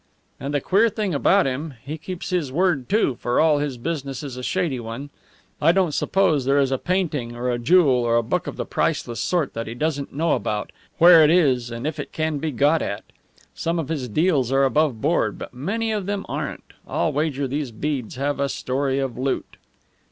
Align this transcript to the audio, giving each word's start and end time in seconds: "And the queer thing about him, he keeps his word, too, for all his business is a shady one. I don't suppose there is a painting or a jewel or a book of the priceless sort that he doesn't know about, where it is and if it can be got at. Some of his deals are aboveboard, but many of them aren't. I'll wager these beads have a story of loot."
"And 0.39 0.51
the 0.55 0.61
queer 0.61 0.89
thing 0.89 1.13
about 1.13 1.45
him, 1.45 1.75
he 1.85 1.95
keeps 1.99 2.31
his 2.31 2.51
word, 2.51 2.89
too, 2.89 3.17
for 3.19 3.39
all 3.39 3.59
his 3.59 3.77
business 3.77 4.23
is 4.23 4.35
a 4.35 4.41
shady 4.41 4.79
one. 4.79 5.11
I 5.61 5.71
don't 5.71 5.91
suppose 5.93 6.43
there 6.43 6.57
is 6.57 6.71
a 6.71 6.79
painting 6.79 7.35
or 7.35 7.51
a 7.51 7.59
jewel 7.59 7.93
or 8.03 8.15
a 8.17 8.23
book 8.23 8.47
of 8.47 8.55
the 8.55 8.65
priceless 8.65 9.19
sort 9.21 9.53
that 9.53 9.67
he 9.67 9.75
doesn't 9.75 10.11
know 10.11 10.31
about, 10.31 10.71
where 10.97 11.23
it 11.23 11.29
is 11.29 11.69
and 11.69 11.85
if 11.85 11.99
it 11.99 12.11
can 12.13 12.39
be 12.39 12.49
got 12.49 12.81
at. 12.81 13.03
Some 13.53 13.77
of 13.77 13.89
his 13.89 14.09
deals 14.09 14.51
are 14.51 14.65
aboveboard, 14.65 15.37
but 15.37 15.53
many 15.53 15.91
of 15.91 16.07
them 16.07 16.25
aren't. 16.27 16.63
I'll 16.87 17.13
wager 17.13 17.47
these 17.47 17.69
beads 17.69 18.15
have 18.15 18.39
a 18.39 18.49
story 18.49 18.97
of 18.97 19.19
loot." 19.19 19.57